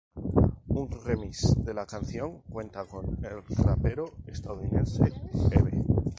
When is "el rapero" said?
3.23-4.11